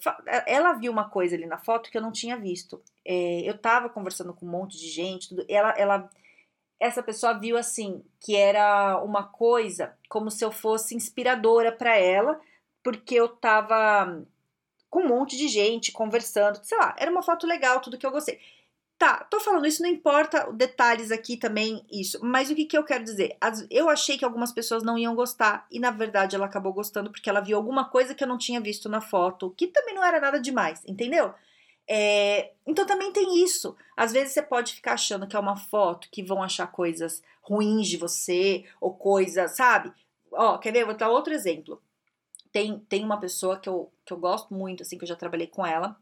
ela 0.46 0.73
viu 0.73 0.91
uma 0.91 1.08
coisa 1.08 1.37
ali 1.37 1.46
na 1.46 1.58
foto 1.58 1.91
que 1.91 1.96
eu 1.96 2.02
não 2.02 2.12
tinha 2.12 2.37
visto. 2.37 2.82
É, 3.05 3.41
eu 3.49 3.56
tava 3.56 3.88
conversando 3.88 4.35
com 4.35 4.46
um 4.46 4.50
monte 4.50 4.79
de 4.79 4.88
gente, 4.88 5.29
tudo. 5.29 5.44
Ela, 5.49 5.70
ela 5.79 6.11
essa 6.79 7.03
pessoa 7.03 7.39
viu 7.39 7.56
assim 7.56 8.05
que 8.20 8.36
era 8.36 9.01
uma 9.03 9.22
coisa 9.22 9.96
como 10.08 10.31
se 10.31 10.44
eu 10.44 10.53
fosse 10.53 10.94
inspiradora 10.94 11.72
para 11.72 11.96
ela, 11.96 12.39
porque 12.82 13.15
eu 13.15 13.29
tava 13.29 14.22
com 14.91 15.01
um 15.01 15.08
monte 15.08 15.36
de 15.36 15.48
gente 15.48 15.93
conversando, 15.93 16.60
sei 16.63 16.79
lá, 16.79 16.94
era 16.98 17.10
uma 17.10 17.22
foto 17.22 17.46
legal, 17.46 17.81
tudo 17.81 17.98
que 17.98 18.06
eu 18.06 18.10
gostei. 18.10 18.39
Tá, 18.96 19.24
tô 19.24 19.41
falando 19.41 19.67
isso, 19.67 19.82
não 19.82 19.91
importa 19.91 20.51
detalhes 20.53 21.10
aqui 21.10 21.36
também, 21.36 21.84
isso, 21.91 22.19
mas 22.22 22.48
o 22.48 22.55
que, 22.55 22.65
que 22.65 22.79
eu 22.79 22.84
quero 22.84 23.03
dizer? 23.03 23.36
Eu 23.69 23.91
achei 23.91 24.17
que 24.17 24.24
algumas 24.24 24.53
pessoas 24.53 24.84
não 24.84 24.96
iam 24.96 25.17
gostar, 25.17 25.67
e 25.70 25.81
na 25.81 25.91
verdade 25.91 26.36
ela 26.36 26.46
acabou 26.46 26.72
gostando 26.72 27.10
porque 27.10 27.29
ela 27.29 27.41
viu 27.41 27.56
alguma 27.56 27.84
coisa 27.91 28.15
que 28.15 28.22
eu 28.22 28.29
não 28.29 28.39
tinha 28.39 28.60
visto 28.60 28.89
na 28.89 29.01
foto, 29.01 29.53
que 29.58 29.67
também 29.67 29.94
não 29.94 30.05
era 30.05 30.20
nada 30.20 30.41
demais, 30.41 30.81
entendeu? 30.86 31.34
É, 31.86 32.53
então 32.67 32.86
também 32.86 33.13
tem 33.13 33.43
isso. 33.43 33.77
Às 33.96 34.13
vezes 34.13 34.32
você 34.32 34.43
pode 34.43 34.74
ficar 34.74 34.94
achando 34.94 35.27
que 35.27 35.36
é 35.36 35.39
uma 35.39 35.56
foto 35.56 36.08
que 36.10 36.22
vão 36.22 36.43
achar 36.43 36.67
coisas 36.69 37.22
ruins 37.43 37.89
de 37.89 37.96
você 37.96 38.65
ou 38.81 38.94
coisas, 38.94 39.56
sabe? 39.56 39.93
Ó, 40.32 40.56
quer 40.58 40.72
ver? 40.72 40.84
Vou 40.84 40.96
dar 40.96 41.10
outro 41.10 41.32
exemplo. 41.34 41.81
Tem, 42.53 42.79
tem 42.89 43.05
uma 43.05 43.19
pessoa 43.20 43.58
que 43.58 43.69
eu, 43.69 43.93
que 44.05 44.13
eu 44.13 44.17
gosto 44.17 44.55
muito, 44.55 44.82
assim, 44.82 44.96
que 44.96 45.05
eu 45.05 45.08
já 45.08 45.17
trabalhei 45.17 45.48
com 45.48 45.67
ela, 45.67 45.96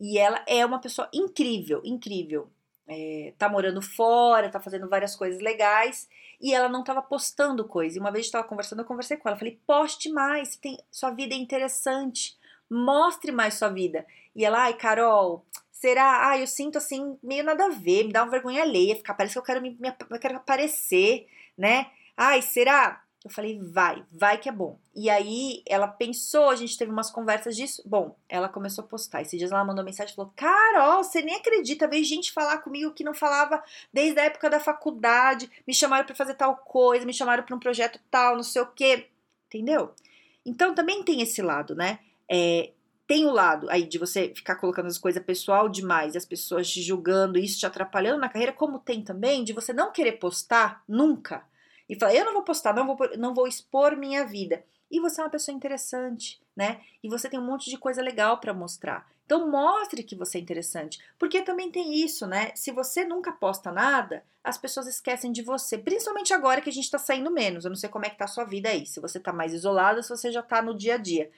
e 0.00 0.18
ela 0.18 0.44
é 0.46 0.64
uma 0.64 0.80
pessoa 0.80 1.08
incrível, 1.12 1.80
incrível. 1.84 2.50
É, 2.88 3.34
tá 3.36 3.48
morando 3.48 3.82
fora, 3.82 4.48
tá 4.50 4.60
fazendo 4.60 4.88
várias 4.88 5.16
coisas 5.16 5.40
legais, 5.40 6.08
e 6.40 6.54
ela 6.54 6.68
não 6.68 6.84
tava 6.84 7.02
postando 7.02 7.64
coisa. 7.66 7.96
E 7.96 8.00
uma 8.00 8.12
vez 8.12 8.26
eu 8.26 8.32
tava 8.32 8.46
conversando, 8.48 8.80
eu 8.80 8.84
conversei 8.84 9.16
com 9.16 9.28
ela, 9.28 9.38
falei, 9.38 9.60
poste 9.66 10.10
mais, 10.10 10.56
tem, 10.56 10.78
sua 10.90 11.10
vida 11.10 11.34
é 11.34 11.38
interessante, 11.38 12.36
mostre 12.70 13.32
mais 13.32 13.54
sua 13.54 13.68
vida. 13.68 14.06
E 14.34 14.44
ela, 14.44 14.64
ai, 14.64 14.74
Carol, 14.74 15.44
será? 15.72 16.28
Ai, 16.28 16.42
eu 16.42 16.46
sinto 16.46 16.78
assim, 16.78 17.18
meio 17.22 17.42
nada 17.42 17.66
a 17.66 17.70
ver, 17.70 18.04
me 18.04 18.12
dá 18.12 18.22
uma 18.22 18.30
vergonha 18.30 18.62
alheia, 18.62 18.94
ficar, 18.96 19.14
parece 19.14 19.34
que 19.34 19.38
eu 19.38 19.42
quero, 19.42 19.60
me, 19.60 19.76
me, 19.80 19.92
eu 20.10 20.18
quero 20.20 20.36
aparecer, 20.36 21.26
né? 21.58 21.90
Ai, 22.16 22.40
será? 22.42 23.02
Eu 23.26 23.30
falei, 23.30 23.58
vai, 23.60 24.04
vai 24.12 24.38
que 24.38 24.48
é 24.48 24.52
bom. 24.52 24.78
E 24.94 25.10
aí 25.10 25.60
ela 25.66 25.88
pensou, 25.88 26.48
a 26.48 26.54
gente 26.54 26.78
teve 26.78 26.92
umas 26.92 27.10
conversas 27.10 27.56
disso. 27.56 27.82
Bom, 27.84 28.16
ela 28.28 28.48
começou 28.48 28.84
a 28.84 28.86
postar. 28.86 29.20
Esses 29.20 29.36
dias 29.36 29.50
ela 29.50 29.64
mandou 29.64 29.84
mensagem 29.84 30.12
e 30.12 30.14
falou: 30.14 30.32
Carol, 30.36 31.02
você 31.02 31.22
nem 31.22 31.34
acredita, 31.34 31.88
veio 31.88 32.04
gente 32.04 32.32
falar 32.32 32.58
comigo 32.58 32.94
que 32.94 33.02
não 33.02 33.12
falava 33.12 33.60
desde 33.92 34.20
a 34.20 34.26
época 34.26 34.48
da 34.48 34.60
faculdade, 34.60 35.50
me 35.66 35.74
chamaram 35.74 36.06
para 36.06 36.14
fazer 36.14 36.34
tal 36.34 36.56
coisa, 36.58 37.04
me 37.04 37.12
chamaram 37.12 37.42
para 37.42 37.56
um 37.56 37.58
projeto 37.58 37.98
tal, 38.08 38.36
não 38.36 38.44
sei 38.44 38.62
o 38.62 38.66
quê. 38.66 39.08
Entendeu? 39.48 39.92
Então 40.44 40.72
também 40.72 41.02
tem 41.02 41.20
esse 41.20 41.42
lado, 41.42 41.74
né? 41.74 41.98
É, 42.30 42.70
tem 43.08 43.26
o 43.26 43.32
lado 43.32 43.68
aí 43.70 43.82
de 43.82 43.98
você 43.98 44.32
ficar 44.36 44.54
colocando 44.54 44.86
as 44.86 44.98
coisas 44.98 45.22
pessoal 45.24 45.68
demais 45.68 46.14
as 46.14 46.24
pessoas 46.24 46.70
te 46.70 46.80
julgando, 46.80 47.40
isso 47.40 47.58
te 47.58 47.66
atrapalhando 47.66 48.20
na 48.20 48.28
carreira, 48.28 48.52
como 48.52 48.78
tem 48.78 49.02
também 49.02 49.42
de 49.42 49.52
você 49.52 49.72
não 49.72 49.90
querer 49.90 50.12
postar 50.12 50.84
nunca 50.86 51.44
e 51.88 51.98
falar, 51.98 52.14
eu 52.14 52.24
não 52.24 52.32
vou 52.32 52.42
postar, 52.42 52.74
não 52.74 52.86
vou, 52.86 52.98
não 53.16 53.34
vou 53.34 53.46
expor 53.46 53.96
minha 53.96 54.24
vida. 54.24 54.64
E 54.90 55.00
você 55.00 55.20
é 55.20 55.24
uma 55.24 55.30
pessoa 55.30 55.54
interessante, 55.54 56.40
né? 56.54 56.80
E 57.02 57.08
você 57.08 57.28
tem 57.28 57.38
um 57.38 57.44
monte 57.44 57.68
de 57.68 57.76
coisa 57.76 58.00
legal 58.00 58.38
para 58.38 58.54
mostrar. 58.54 59.06
Então 59.24 59.50
mostre 59.50 60.04
que 60.04 60.14
você 60.14 60.38
é 60.38 60.40
interessante, 60.40 61.00
porque 61.18 61.42
também 61.42 61.70
tem 61.70 61.94
isso, 61.94 62.26
né? 62.26 62.52
Se 62.54 62.70
você 62.70 63.04
nunca 63.04 63.32
posta 63.32 63.72
nada, 63.72 64.24
as 64.44 64.56
pessoas 64.56 64.86
esquecem 64.86 65.32
de 65.32 65.42
você, 65.42 65.76
principalmente 65.76 66.32
agora 66.32 66.60
que 66.60 66.70
a 66.70 66.72
gente 66.72 66.90
tá 66.90 66.98
saindo 66.98 67.32
menos. 67.32 67.64
Eu 67.64 67.70
não 67.70 67.76
sei 67.76 67.88
como 67.88 68.06
é 68.06 68.10
que 68.10 68.16
tá 68.16 68.26
a 68.26 68.28
sua 68.28 68.44
vida 68.44 68.68
aí, 68.68 68.86
se 68.86 69.00
você 69.00 69.18
tá 69.18 69.32
mais 69.32 69.52
isolado, 69.52 70.00
se 70.02 70.08
você 70.08 70.30
já 70.30 70.42
tá 70.42 70.62
no 70.62 70.76
dia 70.76 70.94
a 70.94 70.98
dia. 70.98 71.28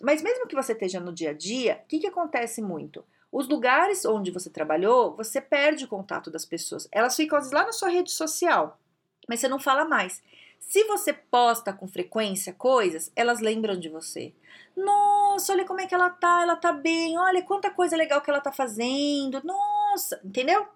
Mas 0.00 0.22
mesmo 0.22 0.46
que 0.46 0.54
você 0.54 0.72
esteja 0.72 1.00
no 1.00 1.12
dia 1.12 1.30
a 1.30 1.34
dia, 1.34 1.80
o 1.84 1.88
que, 1.88 1.98
que 1.98 2.06
acontece 2.06 2.62
muito? 2.62 3.04
Os 3.32 3.48
lugares 3.48 4.04
onde 4.04 4.30
você 4.30 4.48
trabalhou, 4.48 5.16
você 5.16 5.40
perde 5.40 5.84
o 5.84 5.88
contato 5.88 6.30
das 6.30 6.44
pessoas. 6.44 6.86
Elas 6.92 7.16
ficam 7.16 7.36
lá 7.52 7.64
na 7.64 7.72
sua 7.72 7.88
rede 7.88 8.12
social, 8.12 8.78
mas 9.28 9.40
você 9.40 9.48
não 9.48 9.58
fala 9.58 9.84
mais. 9.84 10.22
Se 10.58 10.82
você 10.84 11.12
posta 11.12 11.72
com 11.72 11.86
frequência 11.86 12.52
coisas, 12.52 13.12
elas 13.14 13.40
lembram 13.40 13.78
de 13.78 13.88
você. 13.88 14.34
Nossa, 14.76 15.52
olha 15.52 15.64
como 15.64 15.80
é 15.80 15.86
que 15.86 15.94
ela 15.94 16.10
tá, 16.10 16.42
ela 16.42 16.56
tá 16.56 16.72
bem, 16.72 17.18
olha 17.18 17.42
quanta 17.42 17.70
coisa 17.70 17.96
legal 17.96 18.20
que 18.20 18.30
ela 18.30 18.40
tá 18.40 18.50
fazendo. 18.50 19.40
Nossa, 19.44 20.20
entendeu? 20.24 20.66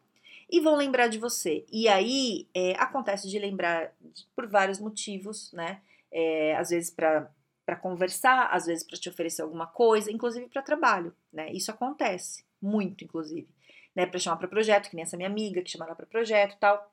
E 0.51 0.61
vão 0.61 0.77
lembrar 0.77 1.09
de 1.09 1.19
você. 1.19 1.65
E 1.73 1.89
aí 1.89 2.47
é, 2.55 2.73
acontece 2.79 3.29
de 3.29 3.39
lembrar 3.39 3.93
por 4.37 4.47
vários 4.47 4.79
motivos, 4.79 5.53
né? 5.53 5.81
É, 6.13 6.57
às 6.57 6.71
vezes 6.71 6.91
para 6.91 7.77
conversar, 7.81 8.49
às 8.53 8.67
vezes 8.67 8.85
para 8.85 8.99
te 8.99 9.09
oferecer 9.09 9.43
alguma 9.43 9.67
coisa, 9.67 10.13
inclusive 10.13 10.49
para 10.49 10.63
trabalho, 10.63 11.15
né? 11.33 11.51
Isso 11.53 11.71
acontece 11.71 12.45
muito, 12.63 13.05
inclusive, 13.05 13.49
né? 13.95 14.07
Para 14.07 14.19
chamar 14.19 14.37
para 14.37 14.49
projeto, 14.49 14.89
que 14.89 14.97
nem 14.97 15.03
essa 15.03 15.17
minha 15.17 15.29
amiga 15.29 15.61
que 15.61 15.71
chamaram 15.71 15.95
para 15.95 16.07
projeto, 16.07 16.57
tal. 16.59 16.91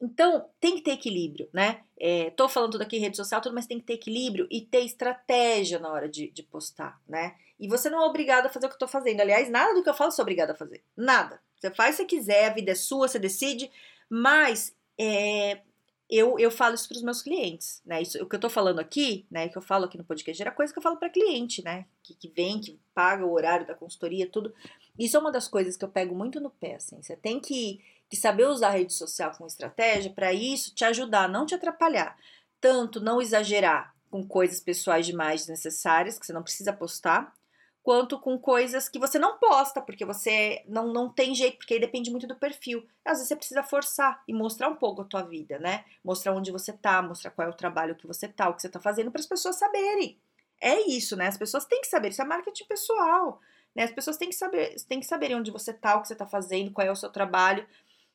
Então, 0.00 0.48
tem 0.58 0.76
que 0.76 0.82
ter 0.82 0.92
equilíbrio, 0.92 1.48
né? 1.52 1.82
É, 1.98 2.30
tô 2.30 2.48
falando 2.48 2.72
tudo 2.72 2.82
aqui 2.82 2.98
rede 2.98 3.16
social, 3.16 3.40
tudo, 3.40 3.54
mas 3.54 3.66
tem 3.66 3.78
que 3.78 3.84
ter 3.84 3.94
equilíbrio 3.94 4.48
e 4.50 4.62
ter 4.62 4.80
estratégia 4.80 5.78
na 5.78 5.90
hora 5.90 6.08
de, 6.08 6.30
de 6.30 6.42
postar, 6.42 7.00
né? 7.06 7.34
E 7.58 7.68
você 7.68 7.90
não 7.90 8.02
é 8.02 8.06
obrigado 8.06 8.46
a 8.46 8.48
fazer 8.48 8.66
o 8.66 8.68
que 8.70 8.76
eu 8.76 8.78
tô 8.78 8.88
fazendo. 8.88 9.20
Aliás, 9.20 9.50
nada 9.50 9.74
do 9.74 9.82
que 9.82 9.90
eu 9.90 9.94
falo 9.94 10.10
sou 10.10 10.22
obrigado 10.22 10.50
a 10.50 10.54
fazer. 10.54 10.82
Nada. 10.96 11.40
Você 11.56 11.70
faz 11.70 11.96
se 11.96 12.06
quiser, 12.06 12.46
a 12.46 12.54
vida 12.54 12.72
é 12.72 12.74
sua, 12.74 13.06
você 13.06 13.18
decide, 13.18 13.70
mas 14.08 14.74
é, 14.98 15.60
eu, 16.10 16.38
eu 16.38 16.50
falo 16.50 16.74
isso 16.74 16.88
para 16.88 16.96
os 16.96 17.02
meus 17.02 17.22
clientes, 17.22 17.80
né? 17.86 18.02
Isso, 18.02 18.20
o 18.22 18.26
que 18.26 18.34
eu 18.34 18.38
estou 18.38 18.50
falando 18.50 18.80
aqui, 18.80 19.24
né? 19.30 19.48
Que 19.48 19.56
eu 19.56 19.62
falo 19.62 19.84
aqui 19.84 19.96
no 19.96 20.04
podcast, 20.04 20.42
era 20.42 20.50
coisa 20.50 20.72
que 20.72 20.78
eu 20.78 20.82
falo 20.82 20.96
para 20.96 21.08
cliente, 21.08 21.62
né? 21.62 21.86
Que, 22.02 22.14
que 22.14 22.28
vem, 22.28 22.60
que 22.60 22.80
paga 22.92 23.24
o 23.24 23.32
horário 23.32 23.66
da 23.66 23.74
consultoria, 23.74 24.28
tudo. 24.28 24.52
Isso 24.98 25.16
é 25.16 25.20
uma 25.20 25.30
das 25.30 25.46
coisas 25.46 25.76
que 25.76 25.84
eu 25.84 25.88
pego 25.88 26.14
muito 26.14 26.40
no 26.40 26.50
pé, 26.50 26.74
assim. 26.74 27.00
Você 27.00 27.14
tem 27.14 27.38
que, 27.38 27.80
que 28.10 28.16
saber 28.16 28.46
usar 28.46 28.68
a 28.68 28.72
rede 28.72 28.92
social 28.92 29.30
com 29.38 29.46
estratégia 29.46 30.12
para 30.12 30.32
isso 30.32 30.74
te 30.74 30.84
ajudar, 30.84 31.28
não 31.28 31.46
te 31.46 31.54
atrapalhar. 31.54 32.16
Tanto 32.60 33.00
não 33.00 33.22
exagerar 33.22 33.94
com 34.10 34.26
coisas 34.26 34.58
pessoais 34.60 35.06
demais 35.06 35.42
desnecessárias, 35.42 36.18
que 36.18 36.26
você 36.26 36.32
não 36.32 36.42
precisa 36.42 36.72
postar, 36.72 37.32
quanto 37.82 38.18
com 38.18 38.36
coisas 38.36 38.88
que 38.88 38.98
você 38.98 39.18
não 39.18 39.38
posta, 39.38 39.80
porque 39.80 40.04
você 40.04 40.62
não, 40.66 40.92
não 40.92 41.08
tem 41.08 41.34
jeito, 41.34 41.58
porque 41.58 41.74
aí 41.74 41.80
depende 41.80 42.10
muito 42.10 42.26
do 42.26 42.34
perfil. 42.34 42.84
Às 43.04 43.18
vezes 43.18 43.28
você 43.28 43.36
precisa 43.36 43.62
forçar 43.62 44.22
e 44.26 44.34
mostrar 44.34 44.68
um 44.68 44.76
pouco 44.76 45.02
a 45.02 45.04
tua 45.04 45.22
vida, 45.22 45.58
né? 45.60 45.84
Mostrar 46.04 46.34
onde 46.34 46.50
você 46.50 46.72
tá, 46.72 47.00
mostrar 47.00 47.30
qual 47.30 47.46
é 47.46 47.50
o 47.50 47.56
trabalho 47.56 47.94
que 47.94 48.06
você 48.06 48.26
tá, 48.26 48.48
o 48.48 48.54
que 48.54 48.62
você 48.62 48.68
tá 48.68 48.80
fazendo, 48.80 49.12
para 49.12 49.20
as 49.20 49.26
pessoas 49.26 49.56
saberem. 49.56 50.18
É 50.60 50.80
isso, 50.88 51.16
né? 51.16 51.28
As 51.28 51.38
pessoas 51.38 51.64
têm 51.64 51.80
que 51.80 51.86
saber, 51.86 52.08
isso 52.08 52.20
é 52.20 52.24
marketing 52.24 52.66
pessoal, 52.66 53.40
né? 53.74 53.84
As 53.84 53.92
pessoas 53.92 54.16
têm 54.16 54.28
que 54.28 54.34
saber, 54.34 54.74
têm 54.88 54.98
que 54.98 55.06
saber 55.06 55.34
onde 55.34 55.52
você 55.52 55.72
tá, 55.72 55.96
o 55.96 56.02
que 56.02 56.08
você 56.08 56.16
tá 56.16 56.26
fazendo, 56.26 56.72
qual 56.72 56.86
é 56.86 56.90
o 56.90 56.96
seu 56.96 57.10
trabalho, 57.10 57.66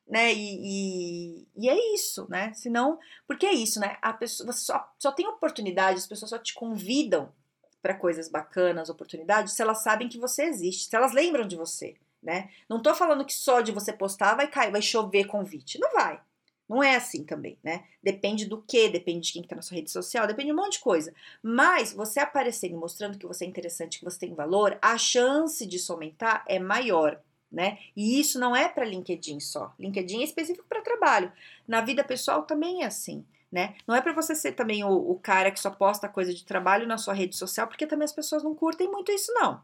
né? 0.08 0.34
E, 0.34 0.60
e, 0.62 1.48
e 1.56 1.70
é 1.70 1.94
isso, 1.94 2.28
né? 2.30 2.54
Senão, 2.54 3.00
porque 3.28 3.46
é 3.46 3.54
isso, 3.54 3.80
né? 3.80 3.98
A 4.02 4.14
pessoa, 4.14 4.52
só, 4.54 4.94
só 5.00 5.12
tem 5.12 5.28
oportunidade, 5.28 6.00
as 6.00 6.08
pessoas 6.08 6.30
só 6.30 6.38
te 6.38 6.54
convidam 6.54 7.32
para 7.82 7.94
coisas 7.94 8.30
bacanas, 8.30 8.90
oportunidades, 8.90 9.54
se 9.54 9.62
elas 9.62 9.84
sabem 9.84 10.10
que 10.10 10.18
você 10.18 10.44
existe, 10.44 10.90
se 10.90 10.96
elas 10.96 11.14
lembram 11.14 11.48
de 11.48 11.56
você, 11.56 11.96
né? 12.22 12.50
Não 12.68 12.82
tô 12.82 12.96
falando 12.96 13.26
que 13.26 13.34
só 13.34 13.62
de 13.62 13.72
você 13.72 13.94
postar 13.94 14.36
vai 14.36 14.48
cair, 14.48 14.72
vai 14.72 14.82
chover 14.82 15.26
convite. 15.26 15.80
Não 15.80 15.92
vai. 15.92 16.20
Não 16.68 16.82
é 16.82 16.96
assim 16.96 17.24
também, 17.24 17.60
né? 17.64 17.84
Depende 18.02 18.46
do 18.46 18.60
que, 18.60 18.90
depende 18.90 19.28
de 19.28 19.34
quem 19.34 19.44
está 19.44 19.56
na 19.56 19.62
sua 19.62 19.76
rede 19.76 19.92
social, 19.92 20.26
depende 20.26 20.48
de 20.48 20.54
um 20.54 20.56
monte 20.56 20.74
de 20.74 20.80
coisa. 20.80 21.14
Mas 21.44 21.94
você 21.94 22.20
aparecendo 22.20 22.76
mostrando 22.76 23.20
que 23.20 23.28
você 23.28 23.46
é 23.46 23.48
interessante, 23.48 24.00
que 24.00 24.06
você 24.06 24.18
tem 24.18 24.34
valor, 24.34 24.78
a 24.82 24.98
chance 24.98 25.64
disso 25.66 25.94
aumentar 25.94 26.44
é 26.48 26.58
maior, 26.58 27.22
né? 27.52 27.78
E 27.96 28.20
isso 28.20 28.40
não 28.40 28.56
é 28.56 28.68
para 28.68 28.86
LinkedIn 28.86 29.40
só. 29.40 29.74
LinkedIn 29.80 30.22
é 30.22 30.24
específico 30.24 30.66
para 30.68 30.82
trabalho. 30.82 31.32
Na 31.68 31.82
vida 31.82 32.04
pessoal 32.04 32.44
também 32.44 32.84
é 32.84 32.86
assim 32.86 33.26
né? 33.56 33.74
Não 33.88 33.96
é 33.96 34.02
para 34.02 34.12
você 34.12 34.36
ser 34.36 34.52
também 34.52 34.84
o, 34.84 34.90
o 34.90 35.18
cara 35.18 35.50
que 35.50 35.62
só 35.62 35.70
posta 35.70 36.10
coisa 36.10 36.34
de 36.34 36.44
trabalho 36.44 36.86
na 36.86 36.98
sua 36.98 37.14
rede 37.14 37.38
social, 37.38 37.68
porque 37.68 37.88
também 37.88 38.04
as 38.04 38.12
pessoas 38.12 38.44
não 38.44 38.54
curtem 38.54 38.92
muito 38.92 39.14
isso, 39.14 39.34
não. 39.34 39.64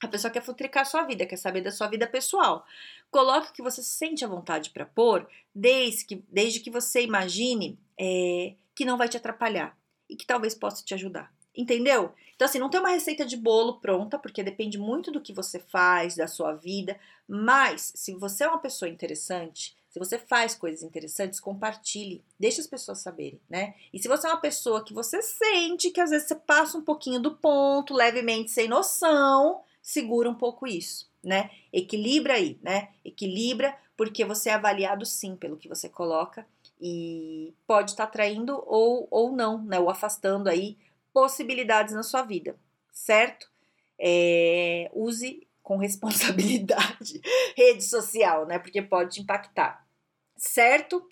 A 0.00 0.06
pessoa 0.06 0.30
quer 0.30 0.42
futricar 0.42 0.82
a 0.82 0.84
sua 0.84 1.02
vida, 1.02 1.26
quer 1.26 1.36
saber 1.36 1.60
da 1.60 1.72
sua 1.72 1.88
vida 1.88 2.06
pessoal. 2.06 2.64
Coloque 3.10 3.50
o 3.50 3.52
que 3.52 3.60
você 3.60 3.82
sente 3.82 4.24
à 4.24 4.28
vontade 4.28 4.70
para 4.70 4.86
pôr, 4.86 5.28
desde 5.52 6.04
que, 6.04 6.24
desde 6.28 6.60
que 6.60 6.70
você 6.70 7.02
imagine 7.02 7.76
é, 7.98 8.54
que 8.76 8.84
não 8.84 8.96
vai 8.96 9.08
te 9.08 9.16
atrapalhar 9.16 9.76
e 10.08 10.14
que 10.14 10.24
talvez 10.24 10.54
possa 10.54 10.84
te 10.84 10.94
ajudar. 10.94 11.32
Entendeu? 11.56 12.12
Então, 12.34 12.46
assim, 12.46 12.58
não 12.58 12.70
tem 12.70 12.80
uma 12.80 12.90
receita 12.90 13.24
de 13.24 13.36
bolo 13.36 13.78
pronta, 13.78 14.18
porque 14.18 14.42
depende 14.42 14.78
muito 14.78 15.10
do 15.10 15.20
que 15.20 15.32
você 15.32 15.58
faz, 15.58 16.16
da 16.16 16.26
sua 16.26 16.54
vida. 16.54 16.98
Mas, 17.28 17.92
se 17.94 18.14
você 18.14 18.44
é 18.44 18.48
uma 18.48 18.58
pessoa 18.58 18.88
interessante, 18.88 19.76
se 19.92 19.98
você 19.98 20.18
faz 20.18 20.54
coisas 20.54 20.82
interessantes, 20.82 21.38
compartilhe, 21.38 22.24
deixe 22.40 22.62
as 22.62 22.66
pessoas 22.66 23.00
saberem, 23.00 23.38
né? 23.48 23.74
E 23.92 23.98
se 23.98 24.08
você 24.08 24.26
é 24.26 24.30
uma 24.30 24.40
pessoa 24.40 24.82
que 24.82 24.94
você 24.94 25.20
sente 25.20 25.90
que 25.90 26.00
às 26.00 26.08
vezes 26.08 26.26
você 26.26 26.34
passa 26.34 26.78
um 26.78 26.82
pouquinho 26.82 27.20
do 27.20 27.36
ponto, 27.36 27.92
levemente 27.92 28.50
sem 28.50 28.66
noção, 28.66 29.60
segura 29.82 30.30
um 30.30 30.34
pouco 30.34 30.66
isso, 30.66 31.10
né? 31.22 31.50
Equilibra 31.70 32.34
aí, 32.34 32.58
né? 32.62 32.88
Equilibra, 33.04 33.76
porque 33.94 34.24
você 34.24 34.48
é 34.48 34.54
avaliado 34.54 35.04
sim 35.04 35.36
pelo 35.36 35.58
que 35.58 35.68
você 35.68 35.90
coloca 35.90 36.46
e 36.80 37.52
pode 37.66 37.90
estar 37.90 38.06
tá 38.06 38.12
traindo 38.12 38.64
ou, 38.66 39.06
ou 39.10 39.30
não, 39.30 39.62
né? 39.62 39.78
Ou 39.78 39.90
afastando 39.90 40.48
aí 40.48 40.78
possibilidades 41.12 41.94
na 41.94 42.02
sua 42.02 42.22
vida, 42.22 42.56
certo? 42.90 43.50
É, 43.98 44.90
use 44.92 45.46
com 45.62 45.76
responsabilidade 45.76 47.20
rede 47.56 47.84
social, 47.84 48.46
né? 48.46 48.58
Porque 48.58 48.82
pode 48.82 49.14
te 49.14 49.20
impactar, 49.20 49.86
certo? 50.36 51.06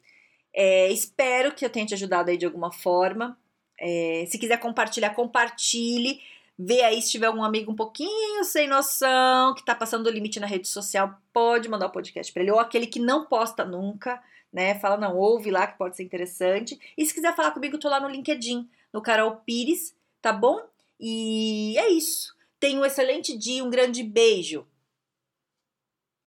É, 0.53 0.91
espero 0.91 1.55
que 1.55 1.65
eu 1.65 1.71
tenha 1.71 1.87
te 1.87 1.95
ajudado 1.95 2.31
aí 2.31 2.37
de 2.37 2.47
alguma 2.47 2.73
forma. 2.73 3.39
É, 3.79 4.25
se 4.29 4.39
quiser 4.39 4.59
compartilhar, 4.59 5.11
compartilhe. 5.11 6.21
Vê 6.59 6.83
aí 6.83 7.01
se 7.01 7.11
tiver 7.11 7.27
algum 7.27 7.43
amigo 7.43 7.73
um 7.73 7.77
pouquinho 7.77 8.45
sem 8.45 8.69
noção, 8.69 9.55
que 9.55 9.65
tá 9.65 9.75
passando 9.75 10.05
do 10.05 10.11
limite 10.11 10.39
na 10.39 10.47
rede 10.47 10.69
social, 10.69 11.19
pode 11.33 11.69
mandar 11.71 11.87
o 11.87 11.91
podcast 11.91 12.31
para 12.31 12.43
ele. 12.43 12.51
Ou 12.51 12.61
aquele 12.61 12.87
que 12.87 13.01
não 13.01 13.25
posta 13.25 13.65
nunca, 13.65 14.23
né? 14.53 14.79
Fala, 14.79 14.99
não, 14.99 15.17
ouve 15.17 15.51
lá 15.51 15.67
que 15.67 15.79
pode 15.79 15.97
ser 15.97 16.03
interessante. 16.03 16.79
E 16.99 17.07
se 17.07 17.15
quiser 17.15 17.35
falar 17.35 17.53
comigo, 17.53 17.79
tô 17.79 17.89
lá 17.89 17.99
no 17.99 18.09
LinkedIn, 18.09 18.69
no 18.93 19.03
Carol 19.03 19.37
Pires, 19.45 19.95
tá 20.21 20.33
bom? 20.33 20.61
E 20.99 21.77
é 21.79 21.89
isso. 21.89 22.35
Tenha 22.59 22.79
um 22.79 22.85
excelente 22.85 23.37
dia, 23.37 23.65
um 23.65 23.71
grande 23.71 24.03
beijo. 24.03 24.67